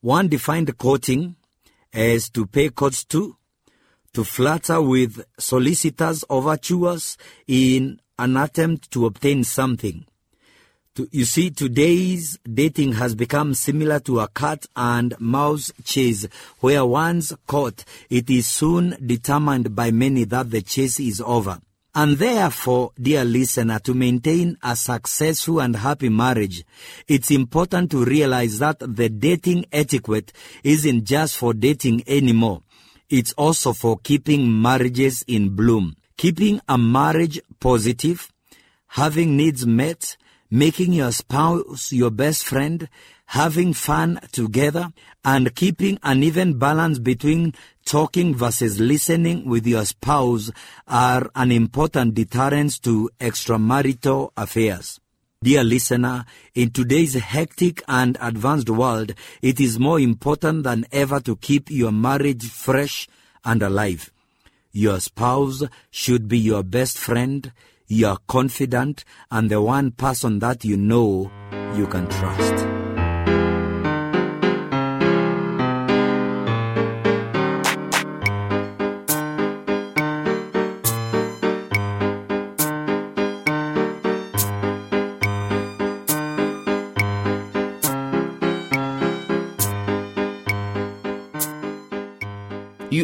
One 0.00 0.28
defined 0.28 0.78
courting 0.78 1.34
as 1.92 2.28
to 2.30 2.46
pay 2.46 2.68
courts 2.70 3.04
to, 3.04 3.36
to 4.12 4.24
flatter 4.24 4.80
with 4.80 5.24
solicitors 5.38 6.24
overtures 6.28 7.16
in 7.46 8.00
an 8.18 8.36
attempt 8.36 8.90
to 8.90 9.06
obtain 9.06 9.44
something. 9.44 10.04
To, 10.96 11.08
you 11.12 11.24
see, 11.24 11.50
today's 11.50 12.38
dating 12.42 12.94
has 12.94 13.14
become 13.14 13.54
similar 13.54 14.00
to 14.00 14.18
a 14.18 14.28
cat 14.28 14.66
and 14.74 15.14
mouse 15.20 15.70
chase, 15.84 16.26
where 16.58 16.84
once 16.84 17.32
caught, 17.46 17.84
it 18.10 18.28
is 18.28 18.48
soon 18.48 18.96
determined 19.06 19.76
by 19.76 19.92
many 19.92 20.24
that 20.24 20.50
the 20.50 20.62
chase 20.62 20.98
is 20.98 21.20
over. 21.20 21.60
And 21.98 22.16
therefore, 22.16 22.92
dear 22.96 23.24
listener, 23.24 23.80
to 23.80 23.92
maintain 23.92 24.56
a 24.62 24.76
successful 24.76 25.60
and 25.60 25.74
happy 25.74 26.08
marriage, 26.08 26.64
it's 27.08 27.32
important 27.32 27.90
to 27.90 28.04
realize 28.04 28.60
that 28.60 28.78
the 28.78 29.08
dating 29.08 29.64
etiquette 29.72 30.32
isn't 30.62 31.02
just 31.02 31.36
for 31.36 31.52
dating 31.52 32.04
anymore. 32.06 32.62
It's 33.10 33.32
also 33.32 33.72
for 33.72 33.98
keeping 33.98 34.62
marriages 34.62 35.24
in 35.26 35.56
bloom. 35.56 35.96
Keeping 36.16 36.60
a 36.68 36.78
marriage 36.78 37.40
positive, 37.58 38.32
having 38.86 39.36
needs 39.36 39.66
met, 39.66 40.16
making 40.50 40.92
your 40.92 41.12
spouse 41.12 41.92
your 41.92 42.10
best 42.10 42.44
friend, 42.44 42.88
having 43.26 43.72
fun 43.74 44.18
together, 44.32 44.92
and 45.24 45.54
keeping 45.54 45.98
an 46.02 46.22
even 46.22 46.58
balance 46.58 46.98
between 46.98 47.52
talking 47.84 48.34
versus 48.34 48.80
listening 48.80 49.48
with 49.48 49.66
your 49.66 49.84
spouse 49.84 50.50
are 50.86 51.30
an 51.34 51.52
important 51.52 52.14
deterrent 52.14 52.82
to 52.82 53.10
extramarital 53.20 54.30
affairs. 54.36 55.00
Dear 55.42 55.62
listener, 55.62 56.24
in 56.54 56.70
today's 56.70 57.14
hectic 57.14 57.82
and 57.86 58.18
advanced 58.20 58.68
world, 58.68 59.14
it 59.40 59.60
is 59.60 59.78
more 59.78 60.00
important 60.00 60.64
than 60.64 60.84
ever 60.90 61.20
to 61.20 61.36
keep 61.36 61.70
your 61.70 61.92
marriage 61.92 62.48
fresh 62.50 63.06
and 63.44 63.62
alive. 63.62 64.10
Your 64.72 64.98
spouse 64.98 65.62
should 65.90 66.26
be 66.26 66.38
your 66.38 66.62
best 66.62 66.98
friend, 66.98 67.52
your 67.88 68.18
confidant, 68.28 69.04
and 69.30 69.50
the 69.50 69.60
one 69.60 69.90
person 69.90 70.38
that 70.38 70.64
you 70.64 70.76
know 70.76 71.30
you 71.74 71.86
can 71.86 72.08
trust. 72.08 72.87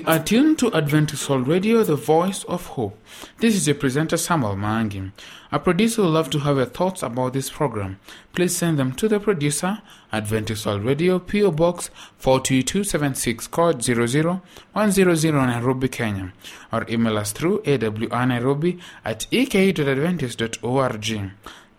Are 0.06 0.22
tuned 0.22 0.58
to 0.58 0.72
Adventist 0.72 1.28
World 1.28 1.48
Radio, 1.48 1.82
the 1.82 1.96
voice 1.96 2.44
of 2.44 2.66
hope. 2.66 2.98
This 3.38 3.54
is 3.54 3.66
your 3.66 3.76
presenter 3.76 4.16
Samuel 4.16 4.56
Mangi. 4.56 5.12
Our 5.50 5.58
producer 5.58 6.02
would 6.02 6.08
love 6.08 6.30
to 6.30 6.38
have 6.40 6.56
your 6.56 6.66
thoughts 6.66 7.02
about 7.02 7.32
this 7.32 7.50
program. 7.50 7.98
Please 8.34 8.56
send 8.56 8.78
them 8.78 8.92
to 8.92 9.08
the 9.08 9.20
producer, 9.20 9.82
Adventist 10.12 10.66
World 10.66 10.84
Radio, 10.84 11.18
PO 11.18 11.50
Box 11.52 11.90
42276, 12.18 13.46
code 13.48 13.82
00100 13.82 15.32
Nairobi, 15.32 15.88
Kenya, 15.88 16.32
or 16.72 16.84
email 16.88 17.18
us 17.18 17.32
through 17.32 17.62
awnairobi 17.62 18.78
at 19.04 19.26
ek.adventist.org. 19.32 21.30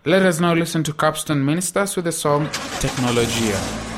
Let 0.06 0.22
us 0.22 0.40
now 0.40 0.54
listen 0.54 0.84
to 0.84 0.94
Capstone 0.94 1.46
Ministers 1.46 1.96
with 1.96 2.06
the 2.06 2.12
song 2.12 2.48
Technologia. 2.80 3.95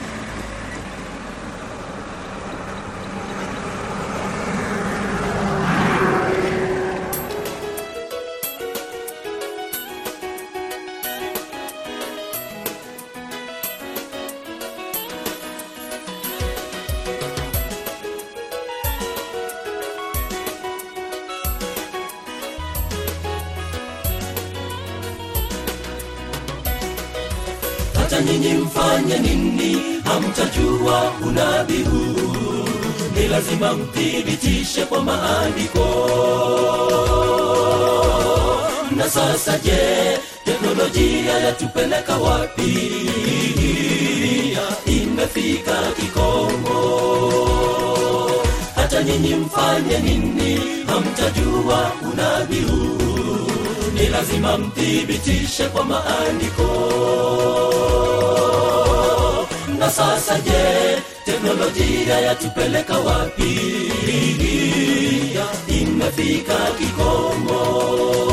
Lazima 33.27 33.73
mthibitishe 33.73 34.85
kwa 34.85 35.03
maandiko 35.03 35.85
na 38.95 39.09
sasa 39.09 39.57
je 39.59 40.17
teknolojia 40.45 41.39
yatupeleka 41.39 42.15
wapi? 42.17 42.91
Imefika 44.85 45.77
kikomo 45.99 46.81
hata 48.75 49.03
nyinyi 49.03 49.35
mfanye 49.35 49.97
nini? 49.99 50.59
Hamtajua 50.87 51.91
unabii 52.13 52.65
ni 53.93 54.07
lazima 54.09 54.57
mthibitishe 54.57 55.63
kwa 55.67 55.83
maandiko 55.85 56.63
na 59.87 59.93
sasa 59.93 60.35
je 60.43 60.99
teknolojia 61.23 62.19
yatupeleka 62.19 62.99
wapi? 62.99 63.55
Imefika 65.67 66.59
kikomo 66.77 68.26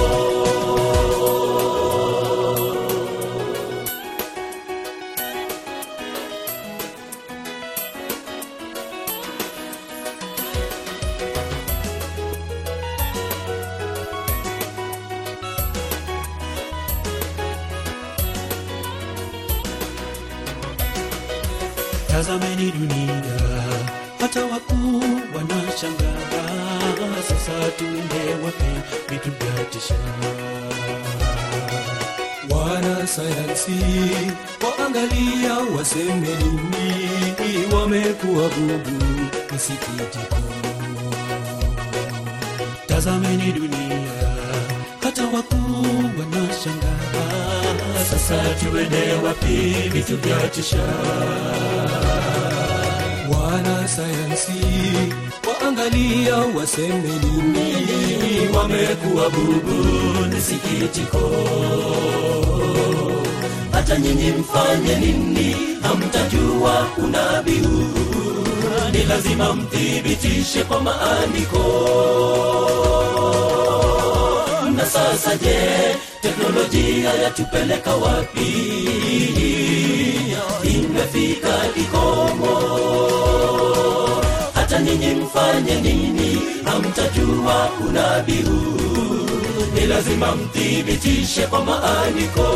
tazameni 22.14 22.70
dunia 22.72 23.22
hata 24.20 24.44
wakuu 24.44 25.02
wanashangaa. 25.34 26.14
Sasa 27.28 27.70
tuende 27.78 28.44
wapi? 28.44 28.72
Vitu 29.08 29.30
vyatisha 29.30 29.94
wanasayansi 32.50 33.80
waangalia 34.62 35.54
waseme 35.76 36.28
nini? 36.38 37.74
Wamekuwa 37.74 38.48
bubu 38.48 39.04
masikitiko 39.52 40.36
tazameni 42.86 43.52
dunia 43.52 44.30
hata 45.02 45.22
wakuu 45.22 46.10
wanashangaa. 46.18 47.24
Sasa 48.10 48.36
tuende 48.54 49.12
wapi? 49.26 49.88
Vitu 49.92 50.16
vyatisha 50.16 50.82
wanasayansi 53.54 54.52
waangalia 55.48 56.36
waseme 56.36 57.12
nini? 57.22 58.48
Wamekuwa 58.56 59.30
bubu 59.30 60.26
ni 60.34 60.40
sikitiko. 60.40 61.30
Hata 63.72 63.96
nyinyi 63.98 64.30
mfanye 64.30 64.96
nini? 64.96 65.56
Hamtajua 65.82 66.86
unabii 66.98 67.58
huu. 67.58 68.44
Ni 68.92 69.02
lazima 69.04 69.52
mthibitishe 69.54 70.64
kwa 70.64 70.80
maandiko. 70.80 71.64
Na 74.76 74.86
sasa 74.86 75.36
je 75.36 75.58
teknolojia 76.54 77.10
yatupeleka 77.22 77.94
wapi? 77.94 78.50
Imefika 80.64 81.54
kikomo. 81.74 82.54
Hata 84.54 84.78
nyinyi 84.80 85.06
mfanye 85.06 85.74
nini? 85.80 86.40
Hamtajua 86.64 87.70
unabii 87.88 88.44
ni 89.74 89.86
lazima 89.86 90.34
mthibitishe 90.36 91.46
kwa 91.46 91.64
maandiko. 91.64 92.48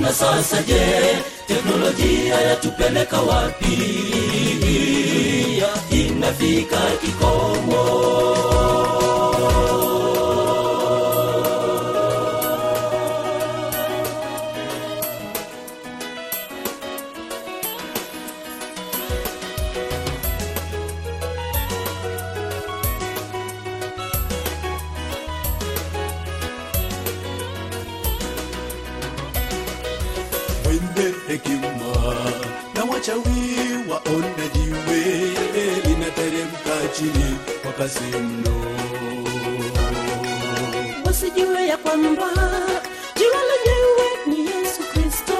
Na 0.00 0.12
sasa 0.12 0.62
je 0.62 1.16
teknolojia 1.46 2.40
yatupeleka 2.40 3.20
wapi? 3.20 3.78
Inafika 5.90 6.78
kikomo 7.00 8.08
na 32.74 32.84
wachawi 32.84 33.58
waona 33.90 34.48
jiwe 34.54 35.00
linateremka 35.86 36.76
chini 36.96 37.36
kwa 37.62 37.72
kasi 37.72 38.00
mno. 38.04 38.64
Wasijue 41.04 41.66
ya 41.66 41.76
kwamba 41.76 42.26
jiwe 43.16 43.38
lenyewe 43.50 44.06
ni 44.26 44.38
yesu 44.46 44.80
kristo. 44.92 45.34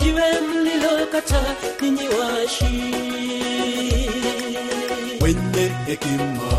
Jiwe 0.00 0.22
mlilokata 0.40 1.42
ninyi 1.80 2.08
washi. 2.08 2.94
Wenye 5.20 5.70
hekima 5.86 6.52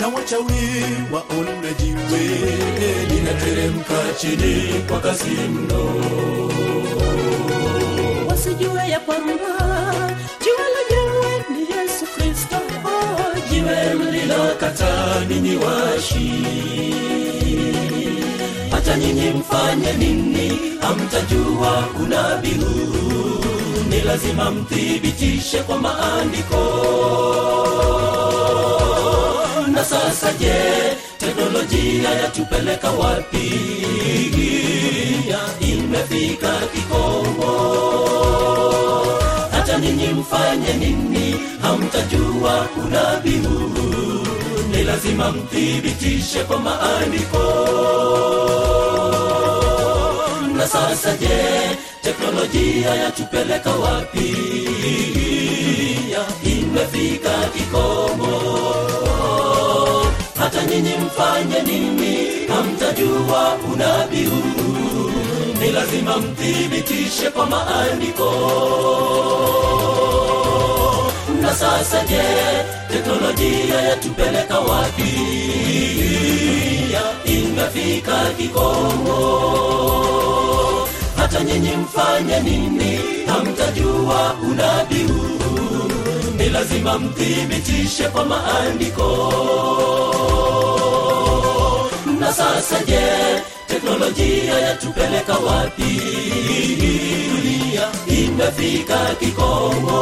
na 0.00 0.08
wachawi 0.08 0.84
waona 1.12 1.72
jiwe 1.78 2.20
linateremka 3.08 3.94
chini 4.20 4.82
kwa 4.88 5.00
kasi 5.00 5.30
mno 5.30 6.00
kwamba 9.10 10.14
jiwe 10.42 10.66
lenyewe 10.74 11.44
ni 11.50 11.60
yesu 11.76 12.04
kristo. 12.16 12.56
Jiwe 13.50 13.94
mlilokataa 13.94 15.20
ninyi 15.28 15.56
washi 15.56 16.32
hata 18.70 18.96
nyinyi 18.96 19.30
mfanye 19.30 19.92
nini? 19.92 20.60
Hamtajua 20.80 21.84
unabii 22.02 22.54
huu 22.54 23.44
ni 23.90 24.00
lazima 24.00 24.50
mthibitishe 24.50 25.58
kwa 25.62 25.78
maandiko. 25.78 26.60
Na 29.72 29.84
sasa 29.84 30.32
je 30.32 30.54
teknolojia 31.18 32.10
yatupeleka 32.10 32.90
wapi? 32.90 33.50
Imefika 35.60 36.52
kikomo 36.74 37.52
mfanye 40.20 40.72
nini? 40.72 41.36
Hamtajua 41.62 42.66
unabii 42.86 43.38
huu 43.38 44.26
ni 44.70 44.82
lazima 44.84 45.32
mthibitishe 45.32 46.44
kwa 46.44 46.58
maandiko. 46.58 47.42
Na 50.56 50.66
sasa 50.68 51.16
je 51.16 51.38
teknolojia 52.02 52.94
yatupeleka 52.94 53.70
wapi? 53.70 54.36
Imefika 56.44 57.30
kikomo. 57.56 58.40
Hata 60.38 60.62
nyinyi 60.64 60.94
mfanye 61.06 61.62
nini? 61.62 62.16
Hamtajua 62.48 63.56
unabii 63.74 64.24
huu 64.24 65.10
ni 65.60 65.70
lazima 65.72 66.16
mthibitishe 66.16 67.30
kwa 67.30 67.46
maandiko 67.46 68.30
na 71.40 71.52
sasa 71.54 72.00
je 72.08 72.24
teknolojia 72.90 73.80
yatupeleka 73.88 74.58
wapi? 74.60 75.12
Imefika 77.24 78.18
kikomo 78.38 79.20
hata 81.16 81.44
nyinyi 81.44 81.70
mfanye 81.76 82.40
nini? 82.40 83.00
Hamtajua 83.26 84.34
unabii 84.50 85.10
ni 86.36 86.48
lazima 86.48 86.98
mthibitishe 86.98 88.08
kwa 88.08 88.24
maandiko. 88.24 89.08
Na 92.20 92.32
sasa 92.32 92.78
je 92.86 93.00
teknolojia 93.66 94.58
yatupeleka 94.58 95.32
wapi? 95.38 96.00
Imefika 98.06 98.98
kikomo 99.20 100.00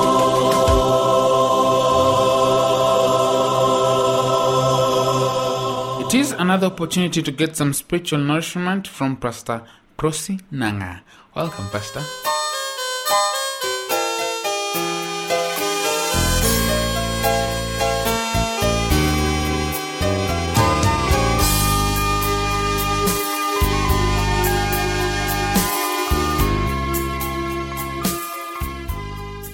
another 6.39 6.69
opportunity 6.69 7.23
to 7.23 7.33
get 7.33 7.57
some 7.57 7.73
spiritual 7.73 8.21
nourishment 8.21 8.87
from 8.87 9.17
Pastor 9.17 9.63
Prosi 9.99 10.41
Nanga. 10.51 11.03
Welcome, 11.35 11.69
Pastor. 11.71 12.03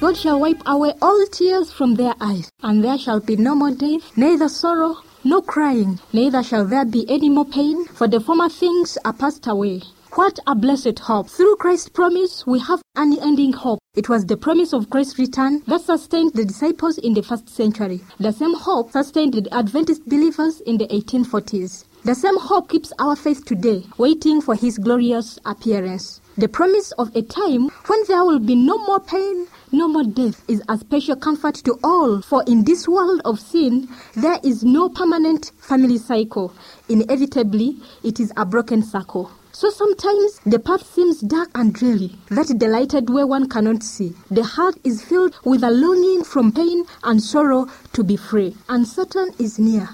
God 0.01 0.19
shall 0.19 0.39
wipe 0.39 0.61
away 0.67 0.93
all 1.01 1.27
tears 1.33 1.73
from 1.73 1.95
their 1.95 2.15
eyes, 2.21 2.51
and 2.63 2.85
there 2.85 2.99
shall 2.99 3.21
be 3.21 3.37
no 3.37 3.55
more 3.55 3.71
death, 3.71 4.17
neither 4.19 4.51
sorrow, 4.51 4.97
no 5.25 5.41
crying, 5.41 5.99
neither 6.13 6.43
shall 6.43 6.67
there 6.67 6.85
be 6.85 7.09
any 7.09 7.29
more 7.29 7.45
pain, 7.45 7.85
for 7.87 8.07
the 8.07 8.21
former 8.21 8.49
things 8.49 8.99
are 9.05 9.13
passed 9.13 9.47
away. 9.47 9.83
What 10.15 10.39
a 10.47 10.55
blessed 10.55 10.99
hope. 11.01 11.29
Through 11.29 11.57
Christ's 11.57 11.89
promise, 11.89 12.47
we 12.47 12.61
have 12.61 12.81
unending 12.95 13.53
hope. 13.53 13.81
It 13.97 14.09
was 14.09 14.25
the 14.27 14.37
promise 14.37 14.73
of 14.73 14.89
Christ's 14.89 15.19
return 15.19 15.63
that 15.67 15.81
sustained 15.81 16.35
the 16.35 16.45
disciples 16.45 16.99
in 16.99 17.15
the 17.15 17.23
first 17.23 17.49
century. 17.49 18.01
The 18.21 18.33
same 18.33 18.55
hope 18.55 18.93
sustained 18.93 19.35
the 19.35 19.53
Adventist 19.53 20.09
believers 20.09 20.61
in 20.61 20.79
the 20.79 20.87
1840s. 20.87 21.85
The 22.05 22.15
same 22.15 22.39
hope 22.39 22.69
keeps 22.69 22.93
our 22.99 23.17
faith 23.17 23.45
today, 23.45 23.85
waiting 23.99 24.41
for 24.41 24.55
his 24.55 24.79
glorious 24.79 25.39
appearance. 25.45 26.21
The 26.37 26.49
promise 26.49 26.91
of 26.99 27.15
a 27.15 27.23
time 27.23 27.69
when 27.87 28.01
there 28.09 28.25
will 28.25 28.41
be 28.41 28.57
no 28.57 28.77
more 28.87 28.99
pain, 28.99 29.47
no 29.71 29.87
more 29.87 30.03
death 30.03 30.43
is 30.49 30.61
a 30.69 30.77
special 30.77 31.15
comfort 31.15 31.55
to 31.65 31.79
all, 31.85 32.23
for 32.23 32.43
in 32.49 32.65
this 32.65 32.89
world 32.89 33.21
of 33.25 33.39
sin, 33.39 33.89
there 34.17 34.41
is 34.43 34.65
no 34.65 34.89
permanent 34.89 35.53
family 35.59 35.97
cycle. 35.97 36.53
Inevitably, 36.89 37.77
it 38.03 38.19
is 38.19 38.33
a 38.37 38.45
broken 38.45 38.83
circle. 38.83 39.31
So 39.53 39.71
sometimes 39.71 40.41
the 40.45 40.59
path 40.59 40.85
seems 40.85 41.21
dark 41.21 41.51
and 41.55 41.73
dreary, 41.73 42.17
that 42.31 42.53
delighted 42.59 43.11
where 43.11 43.29
one 43.29 43.49
cannot 43.49 43.85
see. 43.85 44.13
The 44.29 44.43
heart 44.43 44.75
is 44.83 45.05
filled 45.05 45.37
with 45.45 45.63
a 45.63 45.71
longing 45.71 46.25
from 46.25 46.51
pain 46.51 46.85
and 47.05 47.23
sorrow 47.23 47.69
to 47.93 48.03
be 48.03 48.17
free. 48.17 48.57
And 48.69 48.89
is 49.39 49.61
near, 49.61 49.89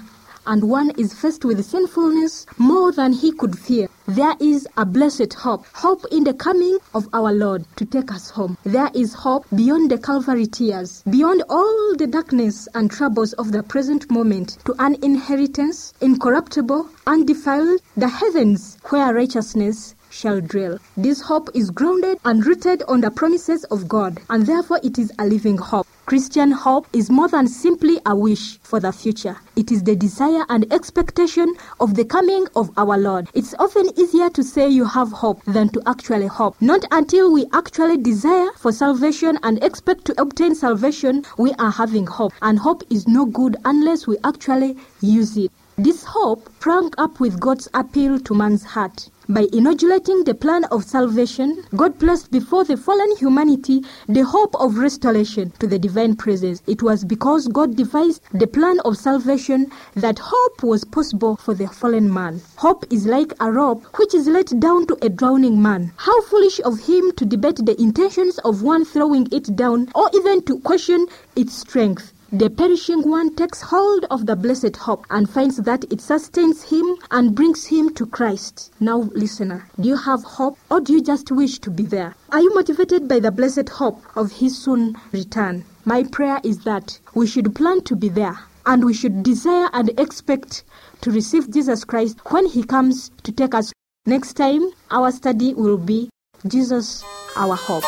and 0.47 0.67
one 0.67 0.89
is 0.97 1.13
faced 1.13 1.45
with 1.45 1.63
sinfulness 1.63 2.47
more 2.57 2.91
than 2.91 3.13
he 3.13 3.31
could 3.31 3.59
fear. 3.59 3.89
There 4.07 4.35
is 4.39 4.67
a 4.77 4.85
blessed 4.85 5.33
hope, 5.33 5.65
hope 5.73 6.05
in 6.11 6.23
the 6.23 6.33
coming 6.33 6.79
of 6.95 7.07
our 7.13 7.31
Lord 7.31 7.65
to 7.75 7.85
take 7.85 8.11
us 8.11 8.31
home. 8.31 8.57
There 8.63 8.89
is 8.95 9.13
hope 9.13 9.45
beyond 9.55 9.91
the 9.91 9.99
Calvary 9.99 10.47
tears, 10.47 11.03
beyond 11.09 11.43
all 11.49 11.95
the 11.95 12.07
darkness 12.07 12.67
and 12.73 12.89
troubles 12.89 13.33
of 13.33 13.51
the 13.51 13.61
present 13.61 14.09
moment, 14.09 14.57
to 14.65 14.73
an 14.79 14.95
inheritance 15.03 15.93
incorruptible, 16.01 16.89
undefiled, 17.05 17.79
the 17.95 18.07
heavens 18.07 18.77
where 18.89 19.13
righteousness 19.13 19.93
shall 20.09 20.41
dwell. 20.41 20.79
This 20.97 21.21
hope 21.21 21.49
is 21.53 21.69
grounded 21.69 22.17
and 22.25 22.45
rooted 22.45 22.83
on 22.87 23.01
the 23.01 23.11
promises 23.11 23.63
of 23.65 23.87
God, 23.87 24.19
and 24.29 24.45
therefore 24.45 24.79
it 24.83 24.97
is 24.97 25.11
a 25.19 25.25
living 25.25 25.57
hope. 25.57 25.87
Christian 26.11 26.51
hope 26.51 26.87
is 26.91 27.09
more 27.09 27.29
than 27.29 27.47
simply 27.47 28.01
a 28.05 28.13
wish 28.13 28.59
for 28.63 28.81
the 28.81 28.91
future. 28.91 29.37
It 29.55 29.71
is 29.71 29.81
the 29.81 29.95
desire 29.95 30.45
and 30.49 30.69
expectation 30.73 31.55
of 31.79 31.95
the 31.95 32.03
coming 32.03 32.47
of 32.53 32.69
our 32.75 32.97
Lord. 32.97 33.29
It's 33.33 33.55
often 33.57 33.97
easier 33.97 34.29
to 34.31 34.43
say 34.43 34.67
you 34.67 34.83
have 34.83 35.09
hope 35.09 35.41
than 35.45 35.69
to 35.69 35.81
actually 35.85 36.27
hope. 36.27 36.61
Not 36.61 36.83
until 36.91 37.31
we 37.31 37.45
actually 37.53 37.95
desire 37.95 38.49
for 38.57 38.73
salvation 38.73 39.39
and 39.43 39.63
expect 39.63 40.03
to 40.03 40.21
obtain 40.21 40.53
salvation, 40.53 41.23
we 41.37 41.53
are 41.53 41.71
having 41.71 42.07
hope. 42.07 42.33
And 42.41 42.59
hope 42.59 42.83
is 42.89 43.07
no 43.07 43.23
good 43.25 43.55
unless 43.63 44.05
we 44.05 44.17
actually 44.25 44.75
use 44.99 45.37
it. 45.37 45.49
This 45.77 46.03
hope 46.03 46.49
sprang 46.57 46.91
up 46.97 47.21
with 47.21 47.39
God's 47.39 47.69
appeal 47.73 48.19
to 48.19 48.33
man's 48.33 48.65
heart. 48.65 49.09
By 49.31 49.47
inaugurating 49.53 50.25
the 50.25 50.33
plan 50.33 50.65
of 50.65 50.83
salvation, 50.83 51.63
God 51.73 51.97
placed 51.99 52.31
before 52.31 52.65
the 52.65 52.75
fallen 52.75 53.15
humanity 53.15 53.81
the 54.09 54.25
hope 54.25 54.53
of 54.59 54.77
restoration 54.77 55.53
to 55.59 55.67
the 55.67 55.79
divine 55.79 56.17
presence. 56.17 56.61
It 56.67 56.83
was 56.83 57.05
because 57.05 57.47
God 57.47 57.77
devised 57.77 58.23
the 58.33 58.47
plan 58.47 58.81
of 58.81 58.97
salvation 58.97 59.71
that 59.95 60.19
hope 60.19 60.63
was 60.63 60.83
possible 60.83 61.37
for 61.37 61.53
the 61.53 61.69
fallen 61.69 62.13
man. 62.13 62.41
Hope 62.57 62.83
is 62.89 63.05
like 63.05 63.31
a 63.39 63.49
rope 63.49 63.85
which 63.97 64.13
is 64.13 64.27
let 64.27 64.59
down 64.59 64.85
to 64.87 64.97
a 65.01 65.07
drowning 65.07 65.61
man. 65.61 65.93
How 65.95 66.21
foolish 66.23 66.59
of 66.65 66.81
him 66.81 67.13
to 67.13 67.23
debate 67.23 67.65
the 67.65 67.81
intentions 67.81 68.37
of 68.39 68.63
one 68.63 68.83
throwing 68.83 69.29
it 69.31 69.55
down 69.55 69.87
or 69.95 70.09
even 70.13 70.41
to 70.43 70.59
question 70.59 71.07
its 71.37 71.53
strength. 71.53 72.11
The 72.33 72.49
perishing 72.49 73.09
one 73.09 73.35
takes 73.35 73.61
hold 73.61 74.05
of 74.09 74.25
the 74.25 74.37
blessed 74.37 74.77
hope 74.77 75.05
and 75.09 75.29
finds 75.29 75.57
that 75.57 75.83
it 75.91 75.99
sustains 75.99 76.63
him 76.63 76.95
and 77.11 77.35
brings 77.35 77.65
him 77.65 77.93
to 77.95 78.05
Christ. 78.05 78.71
Now, 78.79 79.09
listener, 79.13 79.67
do 79.77 79.89
you 79.89 79.97
have 79.97 80.23
hope 80.23 80.57
or 80.69 80.79
do 80.79 80.93
you 80.93 81.01
just 81.01 81.29
wish 81.29 81.59
to 81.59 81.69
be 81.69 81.83
there? 81.83 82.15
Are 82.29 82.39
you 82.39 82.55
motivated 82.55 83.09
by 83.09 83.19
the 83.19 83.31
blessed 83.31 83.67
hope 83.67 84.01
of 84.15 84.31
his 84.31 84.57
soon 84.57 84.95
return? 85.11 85.65
My 85.83 86.03
prayer 86.03 86.39
is 86.41 86.63
that 86.63 86.99
we 87.13 87.27
should 87.27 87.53
plan 87.53 87.81
to 87.81 87.97
be 87.97 88.07
there 88.07 88.39
and 88.65 88.85
we 88.85 88.93
should 88.93 89.23
desire 89.23 89.69
and 89.73 89.89
expect 89.99 90.63
to 91.01 91.11
receive 91.11 91.51
Jesus 91.51 91.83
Christ 91.83 92.19
when 92.29 92.45
he 92.45 92.63
comes 92.63 93.11
to 93.23 93.33
take 93.33 93.53
us. 93.53 93.73
Next 94.05 94.35
time, 94.35 94.71
our 94.89 95.11
study 95.11 95.53
will 95.53 95.77
be 95.77 96.09
Jesus, 96.47 97.03
our 97.35 97.57
hope. 97.57 97.83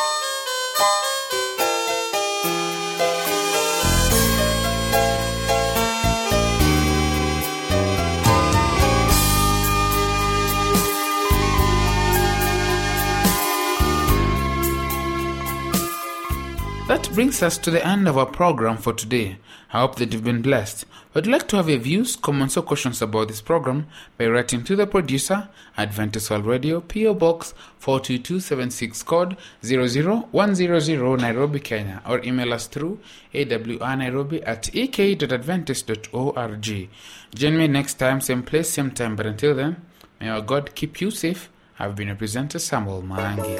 That 16.93 17.09
brings 17.15 17.41
us 17.41 17.57
to 17.57 17.71
the 17.71 17.83
end 17.83 18.07
of 18.07 18.19
our 18.19 18.27
program 18.27 18.77
for 18.77 18.93
today. 18.93 19.37
I 19.73 19.79
hope 19.79 19.95
that 19.95 20.13
you've 20.13 20.23
been 20.23 20.43
blessed. 20.43 20.85
We'd 21.15 21.25
like 21.25 21.47
to 21.47 21.55
have 21.55 21.67
your 21.67 21.79
views, 21.79 22.15
comments, 22.15 22.55
or 22.55 22.61
questions 22.61 23.01
about 23.01 23.29
this 23.29 23.41
program 23.41 23.87
by 24.15 24.27
writing 24.27 24.63
to 24.65 24.75
the 24.75 24.85
producer, 24.85 25.49
Adventist 25.75 26.29
World 26.29 26.45
Radio, 26.45 26.81
PO 26.81 27.15
Box 27.15 27.55
42276 27.79 29.01
code 29.01 29.37
00100 29.63 31.19
Nairobi, 31.19 31.59
Kenya, 31.59 32.03
or 32.07 32.23
email 32.23 32.53
us 32.53 32.67
through 32.67 32.99
awrnairobi 33.33 34.43
at 34.45 34.69
ek.adventist.org. 34.75 36.89
Join 37.33 37.57
me 37.57 37.67
next 37.67 37.95
time, 37.95 38.21
same 38.21 38.43
place, 38.43 38.69
same 38.69 38.91
time. 38.91 39.15
But 39.15 39.25
until 39.25 39.55
then, 39.55 39.77
may 40.21 40.29
our 40.29 40.41
God 40.41 40.75
keep 40.75 41.01
you 41.01 41.09
safe. 41.09 41.49
I've 41.79 41.95
been 41.95 42.09
a 42.09 42.15
presenter, 42.15 42.59
Samuel 42.59 43.01
Maangi. 43.01 43.59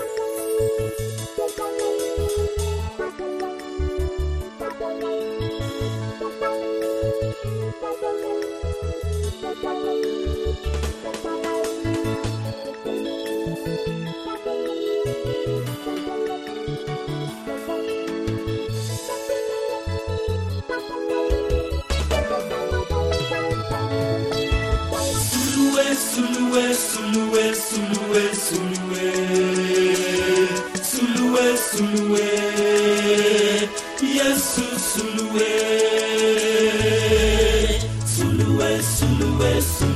Sulue, 39.63 39.92